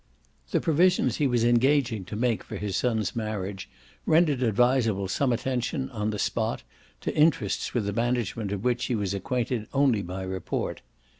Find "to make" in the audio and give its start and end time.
2.05-2.43